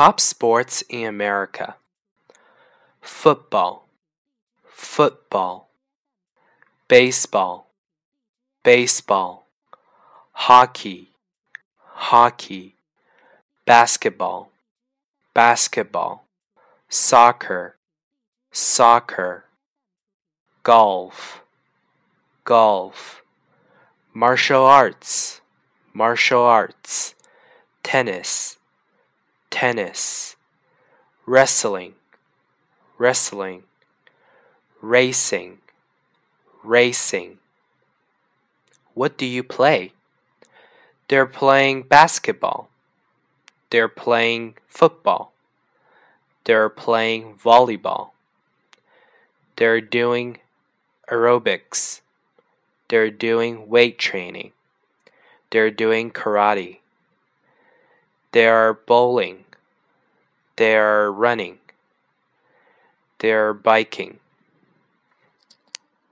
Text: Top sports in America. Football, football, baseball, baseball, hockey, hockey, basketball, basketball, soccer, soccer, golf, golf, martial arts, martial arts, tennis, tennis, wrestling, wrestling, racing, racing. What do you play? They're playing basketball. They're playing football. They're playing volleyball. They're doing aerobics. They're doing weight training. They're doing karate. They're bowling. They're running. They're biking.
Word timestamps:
Top 0.00 0.18
sports 0.18 0.82
in 0.88 1.06
America. 1.06 1.76
Football, 3.02 3.86
football, 4.64 5.68
baseball, 6.88 7.70
baseball, 8.62 9.46
hockey, 10.32 11.10
hockey, 11.84 12.76
basketball, 13.66 14.50
basketball, 15.34 16.24
soccer, 16.88 17.76
soccer, 18.50 19.44
golf, 20.62 21.42
golf, 22.44 23.22
martial 24.14 24.64
arts, 24.64 25.42
martial 25.92 26.40
arts, 26.40 27.14
tennis, 27.82 28.56
tennis, 29.50 30.36
wrestling, 31.26 31.94
wrestling, 32.98 33.64
racing, 34.80 35.58
racing. 36.62 37.38
What 38.94 39.18
do 39.18 39.26
you 39.26 39.42
play? 39.42 39.92
They're 41.08 41.26
playing 41.26 41.82
basketball. 41.82 42.68
They're 43.70 43.88
playing 43.88 44.54
football. 44.66 45.32
They're 46.44 46.68
playing 46.68 47.34
volleyball. 47.34 48.10
They're 49.56 49.80
doing 49.80 50.38
aerobics. 51.08 52.00
They're 52.88 53.10
doing 53.10 53.68
weight 53.68 53.98
training. 53.98 54.52
They're 55.50 55.70
doing 55.70 56.10
karate. 56.10 56.78
They're 58.32 58.74
bowling. 58.74 59.44
They're 60.56 61.10
running. 61.10 61.58
They're 63.18 63.52
biking. 63.52 64.19